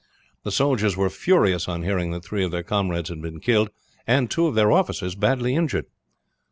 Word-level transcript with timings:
The 0.41 0.51
soldiers 0.51 0.97
were 0.97 1.11
furious 1.11 1.67
on 1.69 1.83
hearing 1.83 2.09
that 2.09 2.25
three 2.25 2.43
of 2.43 2.49
their 2.49 2.63
comrades 2.63 3.09
had 3.09 3.21
been 3.21 3.39
killed, 3.39 3.69
and 4.07 4.31
two 4.31 4.47
of 4.47 4.55
their 4.55 4.71
officers 4.71 5.13
badly 5.13 5.53
injured. 5.53 5.85